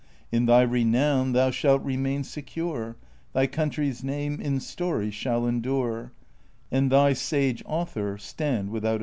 [0.31, 2.97] In thy renown thou shalt remain secure.
[3.33, 6.09] Thy country's name in story shall endiu'e,
[6.71, 8.99] And thy sage author stand without a peer.